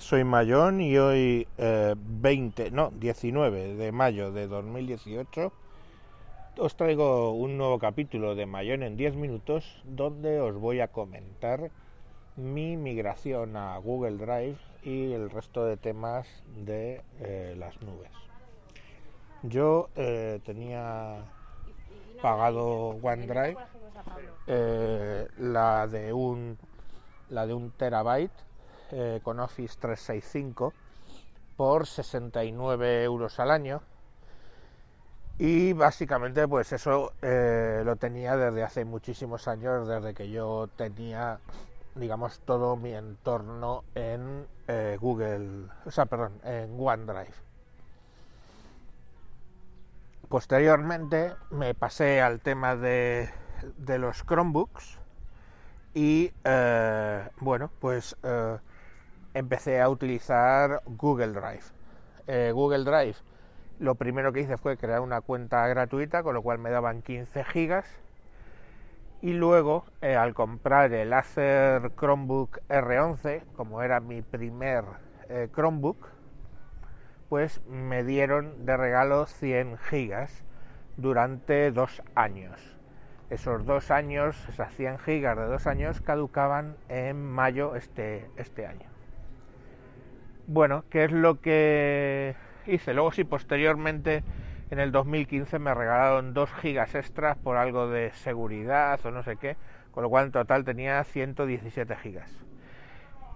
Soy 0.00 0.24
Mayón 0.24 0.80
y 0.80 0.98
hoy 0.98 1.48
eh, 1.56 1.94
20, 1.96 2.70
no, 2.70 2.90
19 2.90 3.76
de 3.76 3.92
mayo 3.92 4.30
de 4.30 4.46
2018 4.46 5.52
os 6.58 6.76
traigo 6.76 7.32
un 7.32 7.56
nuevo 7.56 7.78
capítulo 7.78 8.34
de 8.34 8.46
Mayón 8.46 8.82
en 8.82 8.96
10 8.96 9.16
minutos 9.16 9.82
donde 9.84 10.40
os 10.40 10.56
voy 10.56 10.80
a 10.80 10.88
comentar 10.88 11.70
mi 12.36 12.76
migración 12.76 13.56
a 13.56 13.78
Google 13.78 14.18
Drive 14.18 14.58
y 14.82 15.12
el 15.12 15.30
resto 15.30 15.64
de 15.64 15.76
temas 15.76 16.26
de 16.56 17.02
eh, 17.20 17.54
las 17.56 17.80
nubes. 17.80 18.10
Yo 19.42 19.88
eh, 19.96 20.40
tenía 20.44 21.24
pagado 22.20 22.98
OneDrive, 23.02 23.56
eh, 24.46 25.28
la 25.38 25.86
de 25.86 26.12
un 26.12 26.58
la 27.30 27.46
de 27.46 27.54
un 27.54 27.70
terabyte 27.70 28.46
eh, 28.92 29.20
con 29.22 29.40
Office 29.40 29.76
365 29.80 30.72
por 31.56 31.86
69 31.86 33.02
euros 33.02 33.40
al 33.40 33.50
año. 33.50 33.82
Y 35.38 35.72
básicamente 35.72 36.46
pues 36.46 36.72
eso 36.72 37.12
eh, 37.20 37.82
lo 37.84 37.96
tenía 37.96 38.36
desde 38.36 38.62
hace 38.62 38.84
muchísimos 38.84 39.48
años 39.48 39.88
desde 39.88 40.14
que 40.14 40.30
yo 40.30 40.68
tenía 40.76 41.40
digamos 41.94 42.40
todo 42.40 42.76
mi 42.76 42.94
entorno 42.94 43.84
en 43.94 44.46
eh, 44.68 44.96
Google 45.00 45.68
o 45.84 45.90
sea 45.90 46.06
perdón 46.06 46.40
en 46.44 46.76
OneDrive. 46.78 47.34
Posteriormente 50.28 51.34
me 51.50 51.74
pasé 51.74 52.20
al 52.20 52.40
tema 52.40 52.76
de, 52.76 53.28
de 53.76 53.98
los 53.98 54.24
Chromebooks 54.24 54.98
y 55.92 56.32
bueno 57.40 57.70
pues 57.80 58.16
empecé 59.36 59.82
a 59.82 59.90
utilizar 59.90 60.80
Google 60.86 61.32
Drive. 61.34 61.64
Eh, 62.26 62.52
Google 62.54 62.84
Drive, 62.84 63.16
lo 63.78 63.94
primero 63.94 64.32
que 64.32 64.40
hice 64.40 64.56
fue 64.56 64.78
crear 64.78 65.00
una 65.00 65.20
cuenta 65.20 65.66
gratuita, 65.68 66.22
con 66.22 66.34
lo 66.34 66.42
cual 66.42 66.58
me 66.58 66.70
daban 66.70 67.02
15 67.02 67.44
gigas. 67.44 67.86
Y 69.20 69.34
luego, 69.34 69.84
eh, 70.00 70.16
al 70.16 70.32
comprar 70.32 70.92
el 70.94 71.12
Acer 71.12 71.92
Chromebook 71.96 72.60
R11, 72.68 73.42
como 73.56 73.82
era 73.82 74.00
mi 74.00 74.22
primer 74.22 74.84
eh, 75.28 75.48
Chromebook, 75.54 76.08
pues 77.28 77.60
me 77.66 78.04
dieron 78.04 78.64
de 78.64 78.76
regalo 78.76 79.26
100 79.26 79.76
gigas 79.78 80.44
durante 80.96 81.70
dos 81.72 82.02
años. 82.14 82.78
Esos 83.28 83.66
dos 83.66 83.90
años, 83.90 84.48
esas 84.48 84.72
100 84.74 84.98
gigas 85.00 85.36
de 85.36 85.44
dos 85.44 85.66
años, 85.66 86.00
caducaban 86.00 86.76
en 86.88 87.22
mayo 87.22 87.74
este, 87.74 88.30
este 88.36 88.66
año. 88.66 88.95
Bueno, 90.48 90.84
¿qué 90.90 91.02
es 91.02 91.10
lo 91.10 91.40
que 91.40 92.36
hice? 92.66 92.94
Luego 92.94 93.10
sí, 93.10 93.24
posteriormente, 93.24 94.22
en 94.70 94.78
el 94.78 94.92
2015 94.92 95.58
me 95.58 95.74
regalaron 95.74 96.34
2 96.34 96.52
gigas 96.62 96.94
extras 96.94 97.36
por 97.36 97.56
algo 97.56 97.88
de 97.88 98.12
seguridad 98.12 99.04
o 99.04 99.10
no 99.10 99.24
sé 99.24 99.38
qué, 99.38 99.56
con 99.90 100.04
lo 100.04 100.08
cual 100.08 100.26
en 100.26 100.32
total 100.32 100.64
tenía 100.64 101.02
117 101.02 101.96
gigas. 101.96 102.30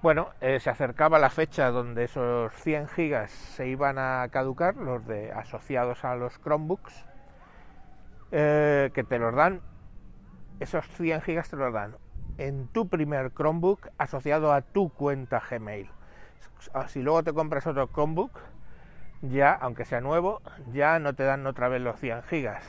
Bueno, 0.03 0.29
eh, 0.41 0.61
se 0.61 0.71
acercaba 0.71 1.19
la 1.19 1.31
fecha 1.31 1.73
donde 1.73 2.05
esos 2.05 2.55
100 2.55 2.87
gigas 2.87 3.33
se 3.33 3.67
iban 3.67 3.99
a 3.99 4.29
caducar, 4.31 4.77
los 4.77 5.05
de 5.05 5.33
asociados 5.33 6.05
a 6.05 6.15
los 6.15 6.39
Chromebooks, 6.39 7.07
eh, 8.31 8.91
que 8.95 9.03
te 9.03 9.19
los 9.19 9.35
dan, 9.35 9.63
esos 10.61 10.87
100 10.91 11.23
gigas 11.23 11.51
te 11.51 11.57
los 11.57 11.73
dan 11.73 11.97
en 12.39 12.69
tu 12.69 12.89
primer 12.89 13.33
Chromebook 13.33 13.89
asociado 13.99 14.53
a 14.53 14.63
tu 14.63 14.91
cuenta 14.91 15.43
Gmail 15.51 15.91
si 16.89 17.03
luego 17.03 17.23
te 17.23 17.33
compras 17.33 17.67
otro 17.67 17.89
Chromebook, 17.89 18.33
ya, 19.23 19.53
aunque 19.53 19.85
sea 19.85 20.01
nuevo, 20.01 20.41
ya 20.73 20.99
no 20.99 21.15
te 21.15 21.25
dan 21.25 21.47
otra 21.47 21.69
vez 21.69 21.83
los 21.83 21.99
100 22.01 22.23
gigas, 22.25 22.65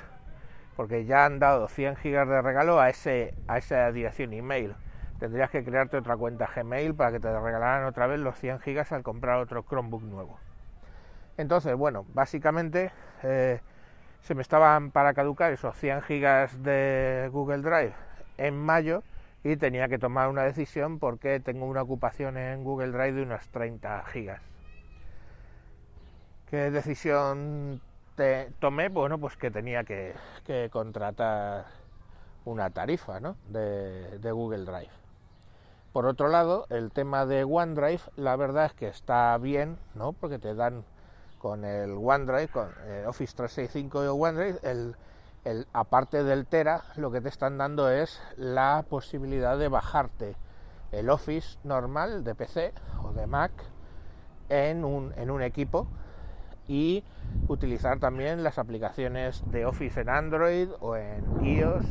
porque 0.75 1.05
ya 1.05 1.25
han 1.25 1.39
dado 1.39 1.67
100 1.67 1.95
gigas 1.97 2.27
de 2.27 2.41
regalo 2.41 2.79
a, 2.79 2.89
ese, 2.89 3.33
a 3.47 3.57
esa 3.57 3.91
dirección 3.91 4.33
email. 4.33 4.75
Tendrías 5.19 5.51
que 5.51 5.63
crearte 5.63 5.97
otra 5.97 6.17
cuenta 6.17 6.49
Gmail 6.53 6.95
para 6.95 7.11
que 7.11 7.19
te 7.19 7.27
regalaran 7.27 7.85
otra 7.85 8.07
vez 8.07 8.19
los 8.19 8.35
100 8.39 8.59
gigas 8.59 8.91
al 8.91 9.03
comprar 9.03 9.37
otro 9.37 9.63
Chromebook 9.63 10.01
nuevo. 10.01 10.39
Entonces, 11.37 11.75
bueno, 11.75 12.05
básicamente 12.13 12.91
eh, 13.23 13.61
se 14.21 14.35
me 14.35 14.41
estaban 14.41 14.91
para 14.91 15.13
caducar 15.13 15.53
esos 15.53 15.75
100 15.77 16.01
gigas 16.01 16.63
de 16.63 17.29
Google 17.31 17.61
Drive 17.61 17.93
en 18.37 18.57
mayo 18.57 19.03
y 19.43 19.55
tenía 19.57 19.87
que 19.87 19.97
tomar 19.97 20.29
una 20.29 20.43
decisión 20.43 20.99
porque 20.99 21.39
tengo 21.39 21.65
una 21.65 21.81
ocupación 21.81 22.37
en 22.37 22.63
Google 22.63 22.91
Drive 22.91 23.13
de 23.13 23.23
unas 23.23 23.47
30 23.49 24.03
gigas. 24.05 24.41
¿Qué 26.49 26.69
decisión 26.69 27.81
te 28.15 28.51
tomé? 28.59 28.89
Bueno, 28.89 29.17
pues 29.17 29.37
que 29.37 29.49
tenía 29.49 29.83
que, 29.83 30.13
que 30.45 30.69
contratar 30.69 31.65
una 32.45 32.69
tarifa 32.69 33.19
¿no? 33.19 33.37
de, 33.47 34.19
de, 34.19 34.31
Google 34.31 34.65
Drive. 34.65 34.91
Por 35.93 36.05
otro 36.05 36.27
lado, 36.27 36.67
el 36.69 36.91
tema 36.91 37.25
de 37.25 37.43
OneDrive, 37.43 38.01
la 38.15 38.35
verdad 38.35 38.65
es 38.65 38.73
que 38.73 38.87
está 38.87 39.37
bien, 39.37 39.77
¿no? 39.95 40.13
porque 40.13 40.39
te 40.39 40.53
dan 40.53 40.83
con 41.39 41.65
el 41.65 41.91
OneDrive, 41.91 42.47
con 42.49 42.69
eh, 42.83 43.05
Office 43.07 43.35
365 43.35 44.03
y 44.03 44.07
OneDrive, 44.07 44.59
el, 44.63 44.95
aparte 45.73 46.23
del 46.23 46.45
Tera, 46.45 46.83
lo 46.95 47.11
que 47.11 47.21
te 47.21 47.29
están 47.29 47.57
dando 47.57 47.89
es 47.89 48.21
la 48.37 48.85
posibilidad 48.89 49.57
de 49.57 49.67
bajarte 49.67 50.35
el 50.91 51.09
Office 51.09 51.57
normal 51.63 52.23
de 52.23 52.35
PC 52.35 52.73
o 53.03 53.13
de 53.13 53.25
Mac 53.25 53.51
en 54.49 54.83
un, 54.83 55.13
en 55.15 55.31
un 55.31 55.41
equipo 55.41 55.87
y 56.67 57.03
utilizar 57.47 57.99
también 57.99 58.43
las 58.43 58.59
aplicaciones 58.59 59.43
de 59.49 59.65
Office 59.65 60.01
en 60.01 60.09
Android 60.09 60.69
o 60.79 60.95
en 60.95 61.43
iOS 61.43 61.85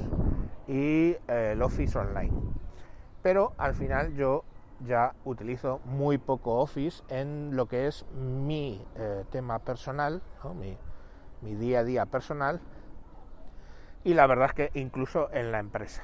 y 0.69 1.17
eh, 1.29 1.53
el 1.53 1.63
Office 1.63 1.99
Online. 1.99 2.33
Pero 3.23 3.53
al 3.59 3.75
final 3.75 4.15
yo 4.15 4.45
ya 4.87 5.15
utilizo 5.25 5.81
muy 5.85 6.19
poco 6.19 6.59
Office 6.61 7.03
en 7.09 7.57
lo 7.57 7.67
que 7.67 7.87
es 7.87 8.07
mi 8.15 8.83
eh, 8.97 9.25
tema 9.31 9.59
personal, 9.59 10.23
mi, 10.59 10.77
mi 11.43 11.55
día 11.57 11.81
a 11.81 11.85
día 11.85 12.07
personal, 12.07 12.61
y 14.05 14.15
la 14.15 14.27
verdad 14.27 14.47
es 14.47 14.55
que 14.55 14.79
incluso 14.79 15.31
en 15.33 15.53
la 15.53 15.59
empresa. 15.59 16.03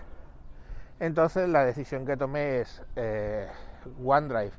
Entonces 1.00 1.48
la 1.48 1.64
decisión 1.64 2.06
que 2.06 2.16
tomé 2.16 2.60
es 2.60 2.82
eh, 2.96 3.48
OneDrive 4.02 4.52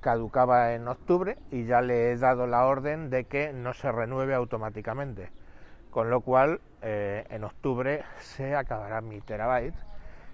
caducaba 0.00 0.72
en 0.72 0.88
octubre 0.88 1.38
y 1.50 1.64
ya 1.64 1.82
le 1.82 2.10
he 2.10 2.16
dado 2.16 2.46
la 2.46 2.64
orden 2.66 3.10
de 3.10 3.24
que 3.24 3.52
no 3.52 3.74
se 3.74 3.92
renueve 3.92 4.34
automáticamente. 4.34 5.30
Con 5.90 6.10
lo 6.10 6.20
cual 6.20 6.60
eh, 6.82 7.24
en 7.30 7.44
octubre 7.44 8.04
se 8.20 8.54
acabará 8.54 9.00
mi 9.00 9.20
terabyte 9.20 9.74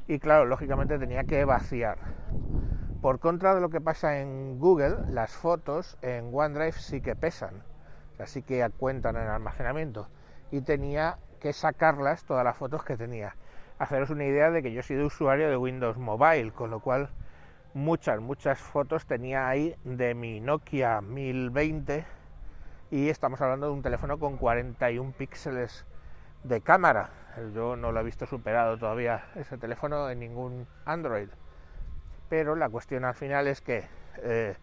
y 0.06 0.18
claro, 0.18 0.44
lógicamente 0.44 0.98
tenía 0.98 1.24
que 1.24 1.44
vaciar. 1.44 1.98
Por 3.02 3.18
contra 3.18 3.54
de 3.54 3.60
lo 3.60 3.70
que 3.70 3.80
pasa 3.80 4.20
en 4.20 4.58
Google, 4.58 4.96
las 5.08 5.32
fotos 5.32 5.98
en 6.02 6.30
OneDrive 6.32 6.72
sí 6.72 7.00
que 7.00 7.16
pesan, 7.16 7.62
así 8.18 8.42
que 8.42 8.68
cuentan 8.78 9.16
en 9.16 9.28
almacenamiento 9.28 10.08
y 10.50 10.60
tenía 10.60 11.18
sacarlas, 11.52 12.24
todas 12.24 12.44
las 12.44 12.56
fotos 12.56 12.84
que 12.84 12.96
tenía. 12.96 13.36
Haceros 13.78 14.10
una 14.10 14.24
idea 14.24 14.50
de 14.50 14.62
que 14.62 14.72
yo 14.72 14.80
he 14.80 14.82
sido 14.82 15.06
usuario 15.06 15.50
de 15.50 15.56
Windows 15.56 15.98
Mobile, 15.98 16.52
con 16.52 16.70
lo 16.70 16.80
cual 16.80 17.10
muchas, 17.74 18.20
muchas 18.20 18.58
fotos 18.58 19.06
tenía 19.06 19.48
ahí 19.48 19.76
de 19.84 20.14
mi 20.14 20.40
Nokia 20.40 21.00
1020 21.02 22.06
y 22.90 23.08
estamos 23.08 23.40
hablando 23.40 23.66
de 23.66 23.72
un 23.72 23.82
teléfono 23.82 24.18
con 24.18 24.36
41 24.36 25.12
píxeles 25.12 25.84
de 26.44 26.60
cámara. 26.60 27.10
Yo 27.54 27.76
no 27.76 27.92
lo 27.92 28.00
he 28.00 28.04
visto 28.04 28.26
superado 28.26 28.78
todavía 28.78 29.24
ese 29.34 29.58
teléfono 29.58 30.08
en 30.08 30.20
ningún 30.20 30.66
Android. 30.84 31.28
Pero 32.28 32.56
la 32.56 32.68
cuestión 32.68 33.04
al 33.04 33.14
final 33.14 33.46
es 33.46 33.60
que 33.60 33.84
eh, 34.22 34.56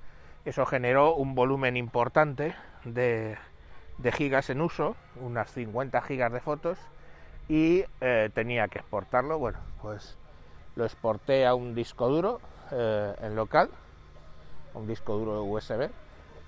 eso 0.46 0.66
generó 0.66 1.16
un 1.16 1.36
volumen 1.36 1.78
importante 1.78 2.56
de 2.84 3.38
de 4.04 4.12
gigas 4.12 4.50
en 4.50 4.62
uso, 4.62 4.98
unas 5.22 5.50
50 5.52 6.02
gigas 6.02 6.32
de 6.32 6.42
fotos, 6.42 6.78
y 7.48 7.86
eh, 8.02 8.30
tenía 8.34 8.68
que 8.68 8.80
exportarlo. 8.80 9.40
Bueno, 9.40 9.60
pues 9.82 10.18
lo 10.76 10.84
exporté 10.84 11.46
a 11.48 11.56
un 11.56 11.74
disco 11.74 12.10
duro 12.10 12.42
eh, 12.72 13.16
en 13.22 13.36
local, 13.36 13.70
un 14.74 14.88
disco 14.88 15.18
duro 15.18 15.44
USB, 15.44 15.90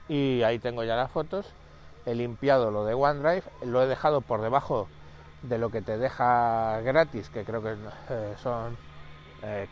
y 0.10 0.44
ahí 0.44 0.60
tengo 0.60 0.84
ya 0.84 0.98
las 0.98 1.12
fotos. 1.12 1.54
He 2.06 2.14
limpiado 2.14 2.72
lo 2.72 2.84
de 2.86 2.94
OneDrive, 2.94 3.44
lo 3.66 3.82
he 3.82 3.88
dejado 3.88 4.22
por 4.22 4.42
debajo 4.42 4.88
de 5.42 5.58
lo 5.58 5.70
que 5.70 5.82
te 5.82 5.98
deja 5.98 6.82
gratis, 6.82 7.30
que 7.30 7.46
creo 7.46 7.64
que 7.64 7.76
eh, 8.10 8.34
son 8.38 8.78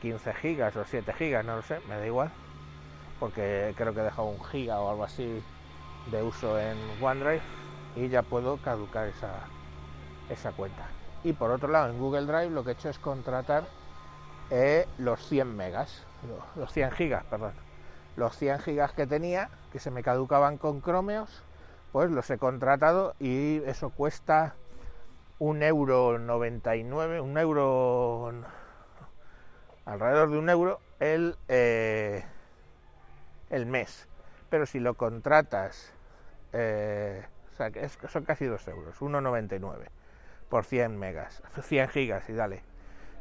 15 0.02 0.34
gigas 0.36 0.76
o 0.76 0.86
7 0.86 1.14
gigas, 1.14 1.44
no 1.44 1.56
lo 1.56 1.62
sé, 1.64 1.80
me 1.90 1.98
da 1.98 2.06
igual, 2.06 2.32
porque 3.20 3.74
creo 3.76 3.94
que 3.94 4.02
he 4.02 4.04
dejado 4.04 4.28
un 4.28 4.44
giga 4.46 4.80
o 4.80 4.90
algo 4.92 5.04
así 5.04 5.42
de 6.12 6.22
uso 6.22 6.60
en 6.60 6.78
OneDrive 7.02 7.63
y 7.96 8.10
ya 8.10 8.22
puedo 8.22 8.58
caducar 8.58 9.08
esa, 9.08 9.42
esa 10.30 10.52
cuenta. 10.52 10.88
Y 11.24 11.34
por 11.34 11.52
otro 11.52 11.70
lado, 11.70 11.90
en 11.90 12.00
Google 12.00 12.26
Drive 12.26 12.50
lo 12.50 12.64
que 12.64 12.72
he 12.72 12.74
hecho 12.74 12.90
es 12.90 13.00
contratar 13.00 13.64
eh, 14.50 14.88
los 14.98 15.26
100 15.28 15.56
megas, 15.56 16.06
los 16.56 16.72
100 16.72 16.92
gigas, 16.92 17.24
perdón, 17.26 17.54
los 18.16 18.38
100 18.38 18.60
gigas 18.60 18.92
que 18.92 19.08
tenía, 19.08 19.50
que 19.72 19.80
se 19.80 19.92
me 19.92 20.04
caducaban 20.04 20.58
con 20.58 20.82
Chromeos, 20.82 21.44
pues 21.92 22.12
los 22.12 22.30
he 22.30 22.38
contratado 22.38 23.16
y 23.20 23.62
eso 23.66 23.90
cuesta 23.90 24.56
un 25.40 25.64
euro 25.64 26.18
99, 26.20 27.22
un 27.22 27.38
euro 27.38 28.34
alrededor 29.86 30.32
de 30.32 30.38
un 30.38 30.50
euro 30.50 30.80
el, 31.00 31.36
eh, 31.48 32.24
el 33.50 33.66
mes. 33.66 34.08
Pero 34.50 34.66
si 34.66 34.80
lo 34.80 34.94
contratas, 34.96 35.94
eh, 36.54 37.26
o 37.54 37.56
sea, 37.56 37.72
que 37.72 37.88
son 37.88 38.24
casi 38.24 38.46
2 38.46 38.68
euros, 38.68 39.00
1,99 39.00 39.88
por 40.50 40.66
100 40.66 40.98
megas, 40.98 41.42
100 41.62 41.90
gigas 41.90 42.30
y 42.30 42.34
dale. 42.34 42.64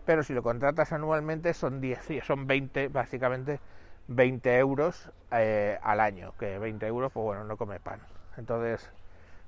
Pero 0.05 0.23
si 0.23 0.33
lo 0.35 0.43
contratas 0.43 0.93
anualmente 0.93 1.55
son 1.55 1.81
10, 1.81 2.09
son 2.27 2.47
20, 2.47 2.89
básicamente 2.89 3.61
20 4.09 4.59
euros 4.59 5.11
eh, 5.31 5.79
al 5.83 6.01
año, 6.01 6.35
que 6.39 6.59
20 6.59 6.87
euros, 6.87 7.13
pues 7.13 7.25
bueno, 7.25 7.45
no 7.45 7.57
come 7.57 7.79
pan. 7.79 8.01
Entonces, 8.37 8.91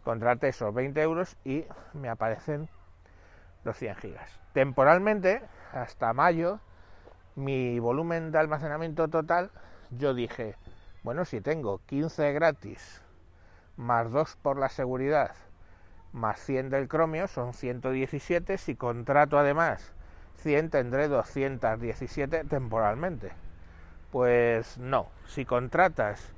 contrate 0.04 0.48
esos 0.48 0.72
20 0.72 1.00
euros 1.02 1.36
y 1.44 1.64
me 1.94 2.08
aparecen 2.08 2.68
los 3.64 3.76
100 3.78 3.96
gigas. 3.96 4.40
Temporalmente, 4.52 5.42
hasta 5.72 6.12
mayo, 6.12 6.60
mi 7.34 7.78
volumen 7.78 8.30
de 8.30 8.38
almacenamiento 8.38 9.08
total, 9.08 9.50
yo 9.90 10.14
dije, 10.14 10.56
bueno, 11.02 11.24
si 11.24 11.40
tengo 11.40 11.80
15 11.86 12.32
gratis, 12.32 13.03
más 13.76 14.10
2 14.10 14.36
por 14.42 14.58
la 14.58 14.68
seguridad, 14.68 15.32
más 16.12 16.40
100 16.40 16.70
del 16.70 16.88
cromio, 16.88 17.28
son 17.28 17.54
117. 17.54 18.58
Si 18.58 18.76
contrato 18.76 19.38
además 19.38 19.94
100, 20.36 20.70
tendré 20.70 21.08
217 21.08 22.44
temporalmente. 22.44 23.32
Pues 24.10 24.78
no, 24.78 25.08
si 25.26 25.44
contratas, 25.44 26.32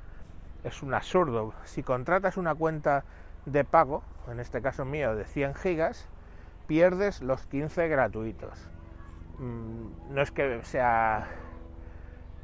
es 0.64 0.82
un 0.82 0.94
absurdo, 0.94 1.52
si 1.64 1.82
contratas 1.82 2.36
una 2.36 2.54
cuenta 2.54 3.04
de 3.44 3.64
pago, 3.64 4.02
en 4.30 4.40
este 4.40 4.62
caso 4.62 4.84
mío 4.84 5.14
de 5.14 5.24
100 5.24 5.54
gigas, 5.54 6.08
pierdes 6.66 7.22
los 7.22 7.46
15 7.46 7.88
gratuitos. 7.88 8.68
Mm, 9.38 10.14
no 10.14 10.22
es 10.22 10.30
que 10.30 10.64
sea 10.64 11.28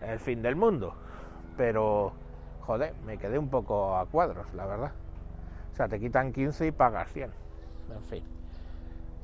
el 0.01 0.19
fin 0.19 0.43
del 0.43 0.57
mundo, 0.57 0.95
pero 1.57 2.13
joder, 2.67 2.95
me 3.05 3.19
quedé 3.19 3.39
un 3.39 3.49
poco 3.49 3.97
a 3.97 4.07
cuadros, 4.07 4.53
la 4.55 4.67
verdad. 4.67 4.93
O 5.73 5.77
sea, 5.77 5.89
te 5.89 5.99
quitan 5.99 6.33
15 6.33 6.67
y 6.67 6.71
pagas 6.73 7.13
100. 7.13 7.31
En 7.95 8.03
fin. 8.05 8.25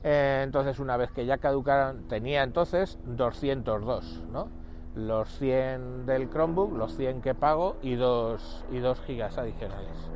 Eh, 0.05 0.43
entonces, 0.45 0.79
una 0.79 0.97
vez 0.97 1.11
que 1.11 1.27
ya 1.27 1.39
caducaron, 1.39 2.09
tenía 2.09 2.43
entonces 2.43 2.99
202, 3.05 4.25
¿no? 4.31 4.49
los 4.99 5.29
100 5.39 6.07
del 6.07 6.29
Chromebook, 6.29 6.77
los 6.77 6.97
100 6.97 7.23
que 7.23 7.35
pago 7.35 7.77
y 7.83 7.95
2, 7.95 8.65
y 8.73 8.79
2 8.79 9.01
gigas 9.03 9.39
adicionales. 9.39 10.11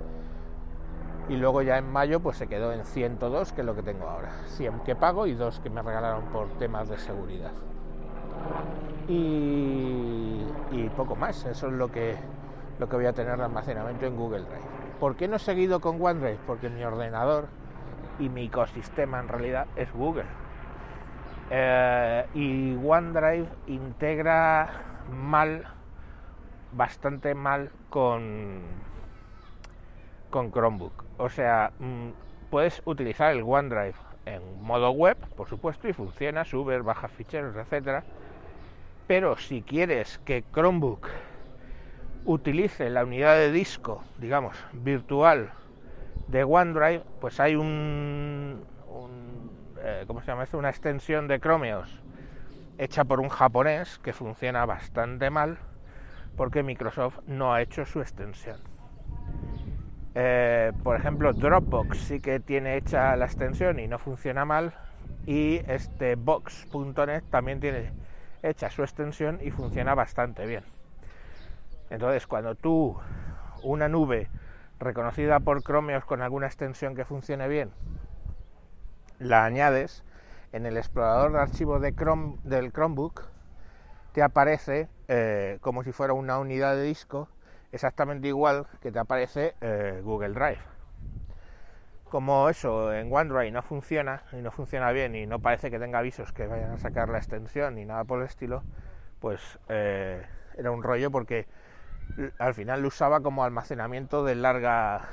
Y 1.29 1.37
luego 1.37 1.63
ya 1.63 1.79
en 1.79 1.91
mayo 1.91 2.21
pues 2.21 2.37
se 2.37 2.49
quedó 2.49 2.73
en 2.73 2.85
102, 2.85 3.53
que 3.53 3.61
es 3.61 3.67
lo 3.67 3.77
que 3.77 3.83
tengo 3.83 4.09
ahora. 4.09 4.33
100 4.47 4.81
que 4.81 4.97
pago 4.97 5.27
y 5.27 5.35
2 5.35 5.61
que 5.61 5.71
me 5.71 5.83
regalaron 5.83 6.25
por 6.27 6.49
temas 6.59 6.89
de 6.89 6.99
seguridad. 6.99 7.53
Y, 9.09 10.45
y 10.73 10.91
poco 10.97 11.15
más, 11.15 11.45
eso 11.45 11.69
es 11.69 11.73
lo 11.73 11.91
que, 11.91 12.17
lo 12.79 12.89
que 12.89 12.97
voy 12.97 13.07
a 13.07 13.13
tener 13.13 13.37
de 13.37 13.45
almacenamiento 13.45 14.07
en 14.07 14.17
Google 14.17 14.43
Drive. 14.43 14.61
¿Por 15.01 15.17
qué 15.17 15.29
no 15.29 15.37
he 15.37 15.41
seguido 15.41 15.81
con 15.81 16.01
OneDrive? 16.01 16.39
Porque 16.47 16.69
mi 16.69 16.85
ordenador 16.85 17.49
y 18.19 18.29
mi 18.29 18.47
ecosistema 18.47 19.21
en 19.21 19.29
realidad 19.29 19.67
es 19.77 19.93
Google 19.93 20.27
eh, 21.55 22.25
y 22.33 22.75
OneDrive 22.83 23.47
integra 23.67 24.71
mal, 25.11 25.67
bastante 26.73 27.35
mal 27.35 27.71
con, 27.91 28.63
con 30.31 30.51
Chromebook. 30.51 31.05
O 31.19 31.29
sea, 31.29 31.73
mm, 31.79 32.09
puedes 32.51 32.81
utilizar 32.87 33.33
el 33.33 33.43
OneDrive 33.43 33.97
en 34.25 34.63
modo 34.63 34.93
web, 34.93 35.19
por 35.37 35.47
supuesto, 35.47 35.89
y 35.89 35.93
funciona, 35.93 36.47
sube, 36.47 36.81
baja 36.81 37.09
ficheros, 37.09 37.55
etcétera. 37.55 38.03
Pero 39.07 39.37
si 39.37 39.61
quieres 39.61 40.21
que 40.25 40.45
Chromebook 40.55 41.07
utilice 42.25 42.91
la 42.91 43.05
unidad 43.05 43.37
de 43.37 43.51
disco, 43.53 44.05
digamos, 44.19 44.57
virtual 44.73 45.53
de 46.29 46.45
OneDrive, 46.45 47.03
pues 47.21 47.41
hay 47.41 47.57
un, 47.57 48.65
eh, 49.81 50.05
¿cómo 50.07 50.21
se 50.21 50.29
llama 50.29 50.45
esto? 50.45 50.59
Una 50.59 50.71
extensión 50.71 51.29
de 51.29 51.41
Chromeos 51.41 52.01
hecha 52.79 53.05
por 53.05 53.21
un 53.21 53.29
japonés 53.29 53.99
que 53.99 54.13
funciona 54.13 54.65
bastante 54.65 55.31
mal 55.31 55.59
porque 56.37 56.63
Microsoft 56.63 57.19
no 57.27 57.53
ha 57.53 57.63
hecho 57.63 57.85
su 57.85 58.01
extensión. 58.01 58.59
Eh, 60.15 60.73
por 60.83 60.97
ejemplo, 60.97 61.33
Dropbox 61.33 61.99
sí 61.99 62.21
que 62.21 62.41
tiene 62.41 62.77
hecha 62.77 63.17
la 63.17 63.27
extensión 63.27 63.79
y 63.79 63.89
no 63.89 63.99
funciona 63.99 64.45
mal. 64.45 64.75
Y 65.27 65.61
este 65.69 66.17
Box.net 66.17 67.23
también 67.31 67.61
tiene 67.61 67.93
hecha 68.43 68.71
su 68.71 68.83
extensión 68.83 69.39
y 69.43 69.51
funciona 69.51 69.95
bastante 69.95 70.47
bien. 70.47 70.65
Entonces, 71.93 72.27
cuando 72.27 72.55
tú 72.55 72.97
una 73.63 73.87
nube 73.87 74.31
reconocida 74.81 75.41
por 75.41 75.63
Chromeos 75.63 76.07
con 76.07 76.23
alguna 76.23 76.47
extensión 76.47 76.95
que 76.95 77.05
funcione 77.05 77.49
bien 77.49 77.71
la 79.19 79.45
añades 79.45 80.03
en 80.53 80.65
el 80.65 80.79
explorador 80.79 81.33
de 81.33 81.41
archivos 81.41 81.83
de 81.83 81.95
Chrome, 81.95 82.39
del 82.45 82.73
Chromebook, 82.73 83.23
te 84.13 84.23
aparece 84.23 84.89
eh, 85.09 85.59
como 85.61 85.85
si 85.85 85.93
fuera 85.93 86.15
una 86.15 86.39
unidad 86.39 86.77
de 86.77 86.83
disco, 86.83 87.29
exactamente 87.73 88.27
igual 88.27 88.67
que 88.81 88.91
te 88.91 88.99
aparece 88.99 89.55
eh, 89.61 90.01
Google 90.03 90.33
Drive. 90.33 90.61
Como 92.05 92.49
eso 92.49 92.93
en 92.95 93.13
OneDrive 93.13 93.51
no 93.51 93.63
funciona 93.63 94.23
y 94.33 94.37
no 94.37 94.51
funciona 94.51 94.93
bien 94.93 95.15
y 95.15 95.27
no 95.27 95.41
parece 95.41 95.71
que 95.71 95.79
tenga 95.79 95.99
avisos 95.99 96.33
que 96.33 96.47
vayan 96.47 96.71
a 96.71 96.79
sacar 96.79 97.11
la 97.11 97.19
extensión 97.19 97.75
ni 97.75 97.85
nada 97.85 98.05
por 98.05 98.21
el 98.21 98.27
estilo, 98.27 98.63
pues 99.21 99.59
eh, 99.69 100.23
era 100.57 100.71
un 100.71 100.83
rollo 100.83 101.11
porque 101.11 101.47
al 102.39 102.55
final 102.55 102.83
lo 102.83 102.89
usaba 102.89 103.21
como 103.21 103.45
almacenamiento 103.45 104.25
de 104.25 104.35
larga 104.35 105.09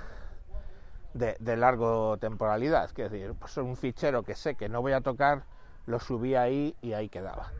de, 1.14 1.58
largo 1.58 2.18
temporalidad, 2.18 2.86
es 2.86 2.94
decir, 2.94 3.34
pues 3.40 3.58
un 3.58 3.76
fichero 3.76 4.24
que 4.24 4.36
sé 4.36 4.56
que 4.56 4.70
no 4.70 4.82
voy 4.82 4.94
a 4.94 5.02
tocar, 5.02 5.44
lo 5.86 6.00
subí 6.00 6.36
ahí 6.36 6.76
y 6.82 6.94
ahí 6.94 7.10
quedaba, 7.10 7.52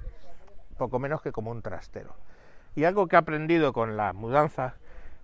poco 0.78 1.00
menos 1.00 1.22
que 1.22 1.32
como 1.32 1.52
un 1.52 1.62
trastero. 1.62 2.16
Y 2.76 2.84
algo 2.84 3.08
que 3.08 3.16
he 3.16 3.20
aprendido 3.20 3.74
con 3.74 3.98
la 3.98 4.14
mudanza 4.14 4.76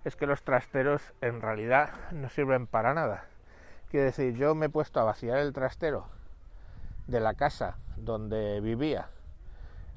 es 0.04 0.16
que 0.16 0.26
los 0.26 0.42
trasteros 0.42 1.02
en 1.20 1.40
realidad 1.40 1.90
no 2.12 2.28
sirven 2.28 2.66
para 2.66 2.94
nada. 2.94 3.24
Quiere 3.90 4.06
decir, 4.06 4.34
yo 4.34 4.54
me 4.54 4.66
he 4.66 4.68
puesto 4.68 5.00
a 5.00 5.04
vaciar 5.04 5.38
el 5.38 5.52
trastero 5.52 6.08
de 7.06 7.20
la 7.20 7.34
casa 7.34 7.76
donde 7.96 8.60
vivía 8.60 9.08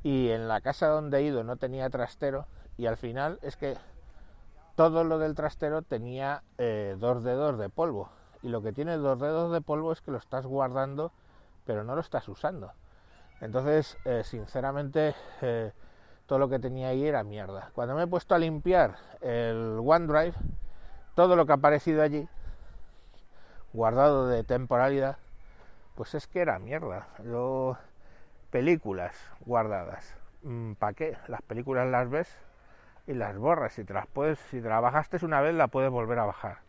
y 0.04 0.30
en 0.30 0.48
la 0.48 0.62
casa 0.62 0.88
donde 0.88 1.18
he 1.18 1.24
ido 1.24 1.44
no 1.44 1.58
tenía 1.58 1.90
trastero 1.90 2.46
y 2.78 2.86
al 2.86 2.98
final 2.98 3.40
es 3.42 3.58
que 3.58 3.76
todo 4.80 5.04
lo 5.04 5.20
del 5.20 5.36
trastero 5.36 5.82
tenía 5.82 6.42
eh, 6.58 6.96
dos 6.98 7.22
dedos 7.22 7.60
de 7.60 7.68
polvo 7.68 8.08
y 8.42 8.48
lo 8.48 8.62
que 8.62 8.72
tiene 8.72 8.96
dos 8.96 9.20
dedos 9.20 9.52
de 9.52 9.60
polvo 9.60 9.92
es 9.92 10.00
que 10.00 10.10
lo 10.10 10.18
estás 10.18 10.46
guardando 10.46 11.12
pero 11.66 11.84
no 11.84 11.96
lo 11.96 12.00
estás 12.00 12.30
usando. 12.30 12.72
Entonces, 13.42 13.98
eh, 14.06 14.22
sinceramente, 14.24 15.16
eh, 15.42 15.74
todo 16.28 16.40
lo 16.40 16.48
que 16.48 16.60
tenía 16.60 16.88
ahí 16.88 17.06
era 17.06 17.26
mierda. 17.26 17.72
Cuando 17.74 17.94
me 17.94 18.04
he 18.04 18.08
puesto 18.08 18.36
a 18.36 18.40
limpiar 18.40 18.96
el 19.20 19.82
OneDrive, 19.84 20.36
todo 21.14 21.36
lo 21.36 21.46
que 21.46 21.52
ha 21.52 21.56
aparecido 21.56 22.02
allí, 22.02 22.30
guardado 23.74 24.30
de 24.30 24.46
temporalidad, 24.46 25.18
pues 25.96 26.16
es 26.16 26.26
que 26.26 26.40
era 26.40 26.58
mierda. 26.58 27.10
Películas 28.50 29.14
guardadas. 29.42 30.16
Mm, 30.44 30.76
¿Para 30.76 30.94
qué? 30.94 31.18
Las 31.28 31.42
películas 31.42 31.86
las 31.90 32.10
ves 32.10 32.34
y 33.10 33.16
las 33.16 33.38
borras. 33.38 33.74
Si 33.74 33.84
te 33.84 33.94
las 33.94 34.08
puedes, 34.08 34.40
si 34.52 34.62
te 34.62 34.68
bajaste 34.68 35.26
una 35.26 35.42
vez, 35.42 35.56
la 35.56 35.68
puedes 35.68 35.90
volver 35.90 36.20
a 36.20 36.26
bajar. 36.26 36.60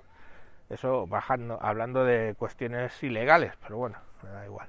Eso 0.71 1.07
bajando, 1.07 1.59
hablando 1.61 2.05
de 2.05 2.35
cuestiones 2.39 3.01
ilegales, 3.03 3.53
pero 3.63 3.77
bueno, 3.77 3.99
me 4.23 4.31
da 4.31 4.47
igual. 4.47 4.69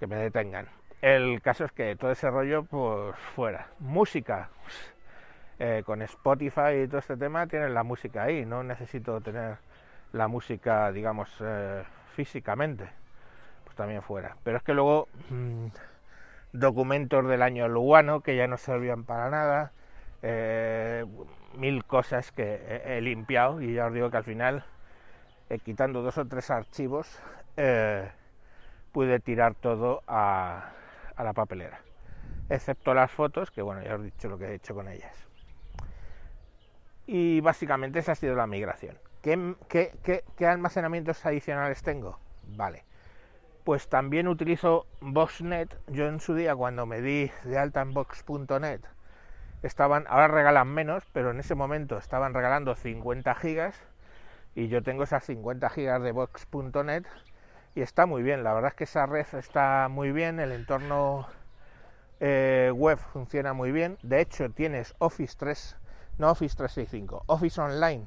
Que 0.00 0.06
me 0.06 0.16
detengan. 0.16 0.68
El 1.02 1.42
caso 1.42 1.64
es 1.64 1.72
que 1.72 1.96
todo 1.96 2.10
ese 2.10 2.30
rollo, 2.30 2.64
pues 2.64 3.16
fuera. 3.34 3.68
Música. 3.78 4.48
Eh, 5.58 5.82
con 5.84 6.02
Spotify 6.02 6.82
y 6.84 6.88
todo 6.88 6.98
este 6.98 7.16
tema 7.16 7.46
tienen 7.46 7.74
la 7.74 7.82
música 7.82 8.22
ahí. 8.22 8.46
No 8.46 8.62
necesito 8.62 9.20
tener 9.20 9.58
la 10.12 10.28
música, 10.28 10.90
digamos, 10.92 11.28
eh, 11.40 11.84
físicamente. 12.14 12.88
Pues 13.64 13.76
también 13.76 14.00
fuera. 14.02 14.36
Pero 14.44 14.56
es 14.56 14.62
que 14.62 14.72
luego 14.72 15.08
mm, 15.28 15.66
documentos 16.52 17.26
del 17.28 17.42
año 17.42 17.68
luano 17.68 18.20
que 18.22 18.36
ya 18.36 18.46
no 18.46 18.56
servían 18.56 19.04
para 19.04 19.28
nada. 19.28 19.72
Eh, 20.22 21.04
mil 21.56 21.84
cosas 21.84 22.32
que 22.32 22.82
he, 22.84 23.00
limpiado 23.00 23.60
y 23.60 23.74
ya 23.74 23.86
os 23.86 23.92
digo 23.92 24.10
que 24.10 24.16
al 24.16 24.24
final, 24.24 24.64
eh, 25.48 25.58
quitando 25.58 26.02
dos 26.02 26.18
o 26.18 26.26
tres 26.26 26.50
archivos, 26.50 27.20
eh, 27.56 28.10
pude 28.92 29.20
tirar 29.20 29.54
todo 29.54 30.02
a, 30.06 30.72
la 31.18 31.32
papelera, 31.32 31.80
excepto 32.48 32.94
las 32.94 33.10
fotos, 33.10 33.50
que 33.50 33.62
bueno, 33.62 33.82
ya 33.82 33.94
os 33.94 34.00
he 34.00 34.04
dicho 34.04 34.28
lo 34.28 34.38
que 34.38 34.46
he 34.46 34.54
hecho 34.54 34.74
con 34.74 34.88
ellas. 34.88 35.14
Y 37.06 37.40
básicamente 37.40 38.00
esa 38.00 38.12
ha 38.12 38.14
sido 38.14 38.36
la 38.36 38.46
migración. 38.46 38.98
¿Qué, 39.22 39.56
qué, 39.68 40.24
qué 40.36 40.46
almacenamientos 40.46 41.24
adicionales 41.26 41.82
tengo? 41.82 42.18
Vale. 42.56 42.84
Pues 43.64 43.88
también 43.88 44.28
utilizo 44.28 44.86
Boxnet. 45.00 45.76
Yo 45.88 46.06
en 46.06 46.20
su 46.20 46.34
día, 46.34 46.54
cuando 46.54 46.86
me 46.86 47.00
di 47.00 47.30
de 47.44 47.58
alta 47.58 47.80
en 47.82 47.92
estaban, 49.62 50.06
ahora 50.08 50.28
regalan 50.28 50.68
menos, 50.68 51.04
pero 51.12 51.30
en 51.30 51.40
ese 51.40 51.54
momento 51.54 51.98
estaban 51.98 52.34
regalando 52.34 52.74
50 52.74 53.34
gigas 53.34 53.80
y 54.54 54.68
yo 54.68 54.82
tengo 54.82 55.04
esas 55.04 55.24
50 55.24 55.68
gigas 55.70 56.02
de 56.02 56.12
Box.net 56.12 57.04
y 57.74 57.82
está 57.82 58.06
muy 58.06 58.22
bien. 58.22 58.44
La 58.44 58.54
verdad 58.54 58.70
es 58.70 58.76
que 58.76 58.84
esa 58.84 59.06
red 59.06 59.26
está 59.34 59.88
muy 59.90 60.12
bien, 60.12 60.40
el 60.40 60.52
entorno 60.52 61.28
eh, 62.20 62.72
web 62.74 62.98
funciona 62.98 63.52
muy 63.52 63.72
bien. 63.72 63.98
De 64.02 64.20
hecho, 64.20 64.50
tienes 64.50 64.94
Office 64.98 65.36
3, 65.38 65.76
no 66.18 66.30
Office 66.30 66.56
365, 66.56 67.24
Office 67.26 67.60
Online 67.60 68.06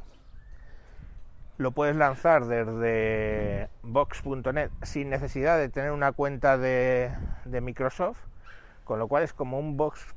lo 1.61 1.71
puedes 1.71 1.95
lanzar 1.95 2.45
desde 2.45 3.69
box.net 3.83 4.71
sin 4.81 5.09
necesidad 5.09 5.59
de 5.59 5.69
tener 5.69 5.91
una 5.91 6.11
cuenta 6.11 6.57
de, 6.57 7.11
Microsoft, 7.45 8.17
con 8.83 8.97
lo 8.97 9.07
cual 9.07 9.23
es 9.23 9.33
como 9.33 9.59
un 9.59 9.77
box, 9.77 10.15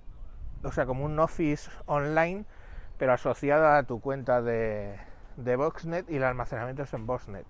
o 0.64 0.73
sea, 0.73 0.87
como 0.87 1.04
un 1.04 1.18
Office 1.18 1.71
online, 1.87 2.44
pero 2.99 3.12
asociada 3.12 3.78
a 3.78 3.83
tu 3.85 4.00
cuenta 4.00 4.42
de, 4.42 4.99
de 5.37 5.56
Boxnet 5.56 6.11
y 6.11 6.16
el 6.16 6.25
almacenamiento 6.25 6.83
es 6.83 6.94
en 6.94 7.06
Boxnet. 7.06 7.47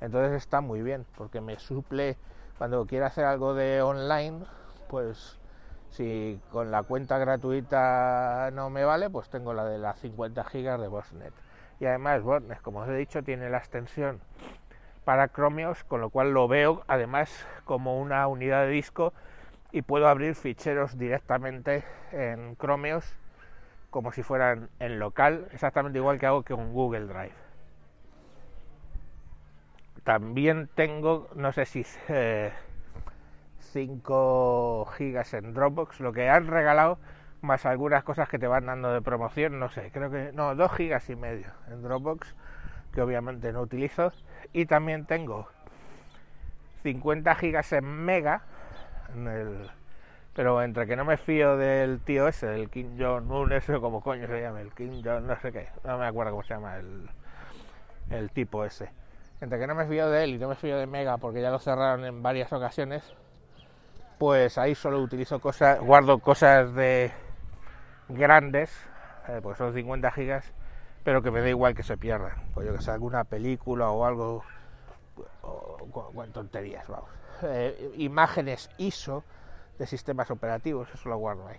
Entonces 0.00 0.32
está 0.32 0.60
muy 0.60 0.82
bien, 0.82 1.06
porque 1.16 1.40
me 1.40 1.58
suple 1.58 2.16
cuando 2.58 2.86
quiero 2.86 3.06
hacer 3.06 3.24
algo 3.24 3.54
de 3.54 3.82
online, 3.82 4.44
pues 4.88 5.38
si 5.90 6.40
con 6.50 6.70
la 6.70 6.82
cuenta 6.82 7.18
gratuita 7.18 8.50
no 8.52 8.70
me 8.70 8.84
vale, 8.84 9.10
pues 9.10 9.28
tengo 9.28 9.54
la 9.54 9.64
de 9.64 9.78
las 9.78 9.98
50 10.00 10.44
gigas 10.44 10.80
de 10.80 10.88
Boxnet 10.88 11.32
y 11.80 11.86
además 11.86 12.22
WordNet, 12.22 12.60
como 12.62 12.80
os 12.80 12.88
he 12.88 12.94
dicho, 12.94 13.22
tiene 13.22 13.50
la 13.50 13.58
extensión 13.58 14.20
para 15.04 15.28
Chromeos, 15.28 15.84
con 15.84 16.00
lo 16.00 16.10
cual 16.10 16.32
lo 16.32 16.48
veo 16.48 16.82
además 16.86 17.30
como 17.64 18.00
una 18.00 18.26
unidad 18.26 18.62
de 18.62 18.68
disco 18.68 19.12
y 19.74 19.82
puedo 19.82 20.06
abrir 20.06 20.36
ficheros 20.36 20.96
directamente 20.96 21.82
en 22.12 22.56
Chromeos 22.56 23.12
como 23.90 24.12
si 24.12 24.22
fueran 24.22 24.70
en 24.78 25.00
local, 25.00 25.48
exactamente 25.52 25.98
igual 25.98 26.20
que 26.20 26.26
hago 26.26 26.44
que 26.44 26.54
con 26.54 26.72
Google 26.72 27.06
Drive. 27.06 27.34
También 30.04 30.70
tengo, 30.76 31.28
no 31.34 31.50
sé 31.50 31.66
si 31.66 31.82
5 31.82 31.96
eh, 32.08 32.52
gigas 34.96 35.34
en 35.34 35.52
Dropbox, 35.54 35.98
lo 35.98 36.12
que 36.12 36.30
han 36.30 36.46
regalado 36.46 36.98
más 37.40 37.66
algunas 37.66 38.04
cosas 38.04 38.28
que 38.28 38.38
te 38.38 38.46
van 38.46 38.66
dando 38.66 38.92
de 38.92 39.02
promoción, 39.02 39.58
no 39.58 39.70
sé, 39.70 39.90
creo 39.92 40.08
que 40.08 40.30
no, 40.32 40.54
2 40.54 40.72
gigas 40.72 41.10
y 41.10 41.16
medio 41.16 41.48
en 41.68 41.82
Dropbox, 41.82 42.32
que 42.92 43.02
obviamente 43.02 43.52
no 43.52 43.62
utilizo, 43.62 44.12
y 44.52 44.66
también 44.66 45.04
tengo 45.04 45.48
50 46.84 47.34
gigas 47.34 47.72
en 47.72 47.84
Mega, 47.84 48.42
el, 49.14 49.70
pero 50.34 50.62
entre 50.62 50.86
que 50.86 50.96
no 50.96 51.04
me 51.04 51.16
fío 51.16 51.56
del 51.56 52.00
tío 52.00 52.28
ese, 52.28 52.46
del 52.46 52.70
Kim 52.70 52.98
Jong-un, 52.98 53.52
ese 53.52 53.78
como 53.80 54.00
coño 54.00 54.26
se 54.26 54.40
llama, 54.40 54.60
el 54.60 54.72
Kim 54.72 55.02
Jong, 55.04 55.24
no 55.24 55.38
sé 55.40 55.52
qué, 55.52 55.68
no 55.84 55.98
me 55.98 56.06
acuerdo 56.06 56.32
cómo 56.32 56.42
se 56.42 56.54
llama 56.54 56.76
el, 56.76 57.08
el 58.10 58.30
tipo 58.30 58.64
ese. 58.64 58.90
Entre 59.40 59.58
que 59.58 59.66
no 59.66 59.74
me 59.74 59.86
fío 59.86 60.08
de 60.08 60.24
él 60.24 60.30
y 60.34 60.38
no 60.38 60.48
me 60.48 60.54
fío 60.54 60.78
de 60.78 60.86
Mega 60.86 61.18
porque 61.18 61.42
ya 61.42 61.50
lo 61.50 61.58
cerraron 61.58 62.04
en 62.04 62.22
varias 62.22 62.52
ocasiones, 62.52 63.14
pues 64.18 64.58
ahí 64.58 64.74
solo 64.74 65.00
utilizo 65.00 65.40
cosas, 65.40 65.80
guardo 65.80 66.18
cosas 66.18 66.74
de 66.74 67.12
grandes, 68.08 68.70
eh, 69.28 69.40
pues 69.42 69.58
son 69.58 69.74
50 69.74 70.10
gigas, 70.12 70.52
pero 71.02 71.22
que 71.22 71.30
me 71.30 71.40
da 71.40 71.48
igual 71.48 71.74
que 71.74 71.82
se 71.82 71.96
pierdan. 71.96 72.32
Pues 72.54 72.66
yo 72.66 72.74
que 72.74 72.82
sé, 72.82 72.90
alguna 72.90 73.24
película 73.24 73.90
o 73.90 74.04
algo, 74.04 74.42
o, 75.42 76.24
tonterías, 76.32 76.86
vamos. 76.88 77.10
Eh, 77.42 77.92
imágenes 77.96 78.70
ISO 78.78 79.24
de 79.78 79.86
sistemas 79.86 80.30
operativos, 80.30 80.88
eso 80.94 81.08
lo 81.08 81.16
guardo 81.16 81.46
ahí. 81.48 81.58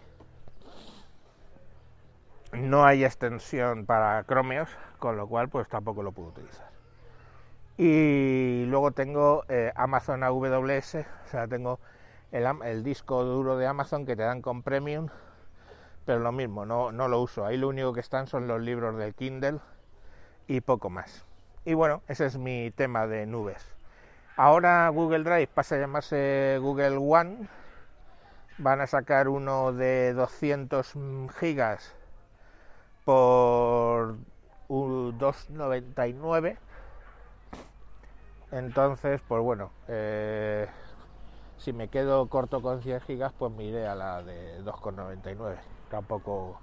No 2.53 2.85
hay 2.85 3.03
extensión 3.03 3.85
para 3.85 4.23
Chromeos, 4.25 4.69
con 4.99 5.17
lo 5.17 5.27
cual 5.27 5.49
pues 5.49 5.67
tampoco 5.67 6.03
lo 6.03 6.11
puedo 6.11 6.29
utilizar. 6.29 6.69
Y 7.77 8.65
luego 8.67 8.91
tengo 8.91 9.43
eh, 9.49 9.73
Amazon 9.75 10.23
AWS, 10.23 10.95
o 10.95 11.29
sea, 11.29 11.47
tengo 11.47 11.79
el, 12.31 12.45
el 12.63 12.83
disco 12.83 13.23
duro 13.23 13.57
de 13.57 13.67
Amazon 13.67 14.05
que 14.05 14.15
te 14.15 14.23
dan 14.23 14.41
con 14.41 14.63
Premium 14.63 15.09
pero 16.05 16.19
lo 16.19 16.31
mismo, 16.31 16.65
no, 16.65 16.91
no 16.91 17.07
lo 17.07 17.19
uso. 17.19 17.45
Ahí 17.45 17.57
lo 17.57 17.67
único 17.67 17.91
que 17.91 17.99
están 17.99 18.27
son 18.27 18.47
los 18.47 18.61
libros 18.61 18.95
del 18.97 19.15
Kindle 19.15 19.59
y 20.47 20.61
poco 20.61 20.89
más. 20.89 21.25
Y 21.65 21.73
bueno, 21.73 22.03
ese 22.07 22.27
es 22.27 22.37
mi 22.37 22.71
tema 22.71 23.07
de 23.07 23.25
nubes. 23.25 23.74
Ahora 24.37 24.89
Google 24.89 25.23
Drive 25.23 25.47
pasa 25.47 25.75
a 25.75 25.79
llamarse 25.79 26.57
Google 26.61 26.97
One. 26.97 27.47
Van 28.57 28.81
a 28.81 28.87
sacar 28.87 29.29
uno 29.29 29.71
de 29.71 30.13
200 30.13 30.93
gigas 31.39 31.95
por 33.05 34.17
2,99. 34.67 36.57
Entonces, 38.51 39.21
pues 39.25 39.41
bueno, 39.41 39.71
eh, 39.87 40.67
si 41.57 41.71
me 41.71 41.87
quedo 41.87 42.27
corto 42.27 42.61
con 42.61 42.81
100 42.81 43.01
gigas, 43.01 43.31
pues 43.37 43.53
me 43.53 43.63
iré 43.63 43.87
a 43.87 43.95
la 43.95 44.21
de 44.21 44.61
2,99 44.63 45.55
tampoco. 45.89 46.59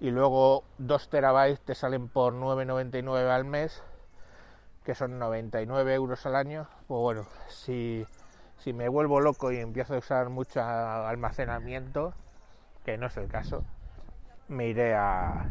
Y 0.00 0.10
luego 0.10 0.64
2 0.76 1.08
terabytes 1.08 1.60
te 1.60 1.74
salen 1.74 2.08
por 2.08 2.34
9,99 2.34 3.30
al 3.30 3.46
mes, 3.46 3.82
que 4.86 4.94
son 4.94 5.18
99 5.18 5.94
euros 5.94 6.24
al 6.26 6.36
año. 6.36 6.68
Pues 6.86 7.00
bueno, 7.00 7.26
si, 7.48 8.06
si 8.58 8.72
me 8.72 8.88
vuelvo 8.88 9.20
loco 9.20 9.50
y 9.50 9.58
empiezo 9.58 9.94
a 9.94 9.98
usar 9.98 10.30
mucho 10.30 10.62
almacenamiento, 10.62 12.14
que 12.84 12.96
no 12.96 13.08
es 13.08 13.16
el 13.16 13.26
caso, 13.26 13.64
me 14.46 14.68
iré 14.68 14.94
a, 14.94 15.50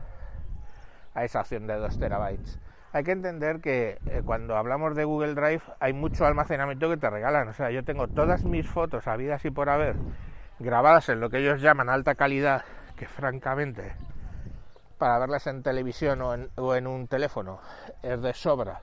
a 1.14 1.24
esa 1.26 1.42
opción 1.42 1.68
de 1.68 1.76
2 1.76 2.00
terabytes. 2.00 2.60
Hay 2.94 3.04
que 3.04 3.12
entender 3.12 3.60
que 3.60 4.00
eh, 4.06 4.22
cuando 4.26 4.56
hablamos 4.56 4.96
de 4.96 5.04
Google 5.04 5.36
Drive 5.36 5.64
hay 5.82 5.92
mucho 5.92 6.26
almacenamiento 6.26 6.90
que 6.90 6.96
te 6.96 7.10
regalan. 7.10 7.50
O 7.50 7.54
sea, 7.54 7.70
yo 7.72 7.84
tengo 7.84 8.08
todas 8.08 8.46
mis 8.46 8.70
fotos 8.70 9.06
habidas 9.06 9.44
y 9.44 9.52
por 9.52 9.70
haber 9.70 9.98
grabadas 10.60 11.10
en 11.10 11.20
lo 11.20 11.30
que 11.30 11.40
ellos 11.40 11.62
llaman 11.62 11.90
alta 11.90 12.16
calidad, 12.16 12.64
que 12.96 13.06
francamente 13.06 13.98
para 14.98 15.20
verlas 15.20 15.46
en 15.48 15.62
televisión 15.62 16.22
o 16.22 16.76
en, 16.76 16.88
un 16.88 17.08
teléfono 17.08 17.60
es 18.02 18.22
de 18.22 18.34
sobra. 18.34 18.82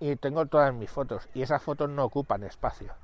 Y 0.00 0.16
tengo 0.16 0.46
todas 0.46 0.72
mis 0.72 0.90
fotos 0.90 1.28
y 1.34 1.42
esas 1.42 1.62
fotos 1.62 1.90
no 1.90 2.04
ocupan 2.04 2.42
espacio. 2.42 2.94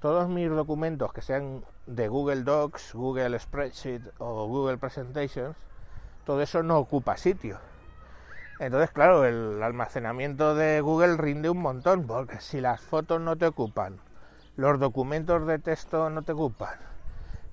Todos 0.00 0.28
mis 0.28 0.48
documentos 0.48 1.12
que 1.12 1.20
sean 1.20 1.64
de 1.86 2.06
Google 2.06 2.44
Docs, 2.44 2.94
Google 2.94 3.36
Spreadsheet 3.38 4.02
o 4.18 4.46
Google 4.46 4.78
Presentations, 4.78 5.56
todo 6.24 6.40
eso 6.40 6.62
no 6.62 6.78
ocupa 6.78 7.16
sitio. 7.16 7.58
Entonces, 8.60 8.90
claro, 8.92 9.24
el 9.24 9.60
almacenamiento 9.62 10.54
de 10.54 10.80
Google 10.80 11.16
rinde 11.16 11.50
un 11.50 11.60
montón, 11.60 12.06
porque 12.06 12.40
si 12.40 12.60
las 12.60 12.80
fotos 12.80 13.20
no 13.20 13.36
te 13.36 13.46
ocupan, 13.46 13.98
los 14.56 14.78
documentos 14.78 15.44
de 15.46 15.58
texto 15.58 16.08
no 16.08 16.22
te 16.22 16.32
ocupan, 16.32 16.78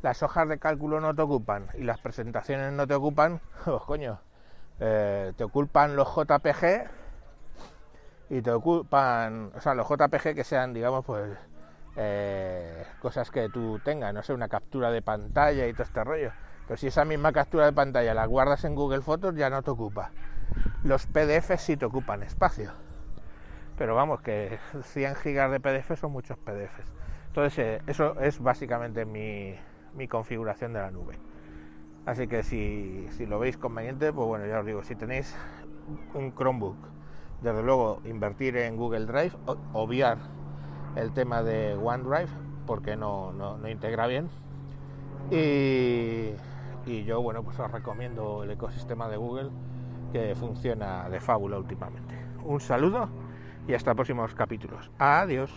las 0.04 0.22
hojas 0.22 0.48
de 0.48 0.60
cálculo 0.60 1.02
no 1.02 1.16
te 1.16 1.24
ocupan 1.24 1.70
y 1.74 1.84
las 1.84 1.98
presentaciones 1.98 2.72
no 2.74 2.86
te 2.86 2.94
ocupan, 2.94 3.42
pues 3.66 3.82
coño, 3.82 4.20
eh, 4.80 5.34
te 5.36 5.44
ocupan 5.44 5.96
los 5.96 6.08
JPG 6.16 7.01
y 8.32 8.42
te 8.42 8.50
ocupan, 8.50 9.52
o 9.54 9.60
sea, 9.60 9.76
los 9.76 9.86
JPG 9.90 10.34
que 10.34 10.46
sean, 10.46 10.74
digamos, 10.74 11.04
pues 11.04 11.38
eh, 11.98 12.86
cosas 13.02 13.30
que 13.30 13.50
tú 13.50 13.80
tengas, 13.84 14.14
no 14.14 14.24
sé, 14.24 14.34
una 14.34 14.48
captura 14.48 14.90
de 14.90 15.02
pantalla 15.02 15.68
y 15.68 15.74
todo 15.74 15.84
este 15.84 16.02
rollo. 16.02 16.32
Pero 16.66 16.78
si 16.78 16.88
esa 16.88 17.04
misma 17.04 17.34
captura 17.34 17.66
de 17.66 17.74
pantalla 17.74 18.14
la 18.14 18.26
guardas 18.26 18.64
en 18.64 18.74
Google 18.74 19.02
Fotos, 19.02 19.36
ya 19.36 19.50
no 19.50 19.62
te 19.64 19.72
ocupa. 19.72 20.12
Los 20.86 21.08
PDF 21.08 21.60
sí 21.60 21.76
te 21.76 21.84
ocupan 21.84 22.24
espacio. 22.24 22.72
Pero 23.78 23.96
vamos, 23.96 24.22
que 24.22 24.60
100 24.82 25.16
gigas 25.16 25.52
de 25.52 25.60
PDF 25.60 26.00
son 26.00 26.14
muchos 26.14 26.38
PDFs. 26.38 26.90
Entonces, 27.28 27.60
eh, 27.60 27.82
eso 27.86 28.18
es 28.22 28.40
básicamente 28.40 29.04
mi, 29.04 29.58
mi 29.94 30.08
configuración 30.08 30.72
de 30.72 30.80
la 30.80 30.90
nube. 30.90 31.20
Así 32.06 32.30
que 32.30 32.44
si, 32.44 33.10
si, 33.12 33.26
lo 33.26 33.40
veis 33.40 33.58
conveniente, 33.58 34.14
pues 34.14 34.26
bueno, 34.26 34.46
ya 34.46 34.62
os 34.62 34.66
digo, 34.66 34.84
si 34.84 34.96
tenéis 34.96 35.36
un 36.14 36.34
Chromebook, 36.34 36.78
desde 37.42 37.64
luego 37.64 38.02
invertir 38.06 38.58
en 38.58 38.78
Google 38.78 39.06
Drive, 39.06 39.34
obviar 39.74 40.18
el 40.96 41.12
tema 41.12 41.44
de 41.44 41.76
OneDrive, 41.76 42.30
porque 42.66 42.96
no, 42.96 43.34
no, 43.34 43.68
integra 43.68 44.08
bien. 44.08 44.30
Y, 45.32 46.34
y, 46.86 47.04
yo, 47.04 47.22
bueno, 47.22 47.44
pues 47.44 47.60
os 47.60 47.72
recomiendo 47.72 48.44
el 48.44 48.52
ecosistema 48.52 49.08
de 49.08 49.18
Google, 49.18 49.50
que 50.12 50.36
funciona 50.36 51.10
de 51.10 51.20
fábula 51.20 51.58
últimamente. 51.58 52.16
Un 52.44 52.60
saludo 52.60 53.10
y 53.68 53.74
hasta 53.74 53.94
próximos 53.94 54.34
capítulos. 54.34 54.92
Adiós. 54.98 55.52